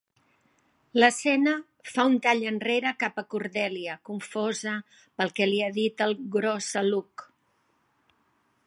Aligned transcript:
L'escena 1.01 1.51
fa 1.89 2.05
un 2.11 2.15
tall 2.23 2.41
enrere 2.53 2.95
cap 3.03 3.21
a 3.23 3.25
Cordelia, 3.35 3.99
confosa 4.11 4.75
pel 4.97 5.33
que 5.41 5.51
li 5.53 5.63
ha 5.67 5.71
dit 5.81 6.05
el 6.09 6.19
Groosalugg. 6.39 7.29